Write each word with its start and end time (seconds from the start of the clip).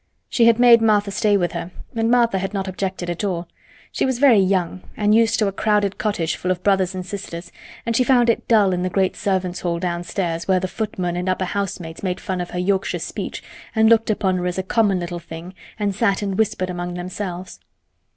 She 0.29 0.45
had 0.47 0.57
made 0.57 0.81
Martha 0.81 1.11
stay 1.11 1.37
with 1.37 1.51
her 1.51 1.69
and 1.95 2.09
Martha 2.09 2.39
had 2.39 2.55
not 2.55 2.67
objected 2.67 3.07
at 3.07 3.23
all. 3.23 3.47
She 3.91 4.03
was 4.03 4.17
very 4.17 4.39
young, 4.39 4.81
and 4.97 5.13
used 5.13 5.37
to 5.37 5.45
a 5.47 5.51
crowded 5.51 5.99
cottage 5.99 6.35
full 6.35 6.49
of 6.49 6.63
brothers 6.63 6.95
and 6.95 7.05
sisters, 7.05 7.51
and 7.85 7.95
she 7.95 8.03
found 8.03 8.27
it 8.27 8.47
dull 8.47 8.73
in 8.73 8.81
the 8.81 8.89
great 8.89 9.15
servants' 9.15 9.59
hall 9.59 9.77
downstairs 9.77 10.47
where 10.47 10.59
the 10.59 10.67
footman 10.67 11.15
and 11.15 11.29
upper 11.29 11.45
housemaids 11.45 12.01
made 12.01 12.19
fun 12.19 12.41
of 12.41 12.49
her 12.49 12.57
Yorkshire 12.59 12.97
speech 12.97 13.43
and 13.75 13.89
looked 13.89 14.09
upon 14.09 14.37
her 14.37 14.47
as 14.47 14.57
a 14.57 14.63
common 14.63 14.99
little 14.99 15.19
thing, 15.19 15.53
and 15.77 15.93
sat 15.93 16.23
and 16.23 16.35
whispered 16.39 16.71
among 16.71 16.95
themselves. 16.95 17.59